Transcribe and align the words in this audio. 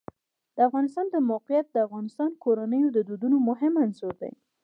د 0.55 0.57
افغانستان 0.67 1.05
د 1.11 1.15
موقعیت 1.31 1.67
د 1.71 1.77
افغان 1.85 2.31
کورنیو 2.43 2.87
د 2.93 2.99
دودونو 3.09 3.37
مهم 3.49 3.73
عنصر 3.83 4.11
دی. 4.21 4.31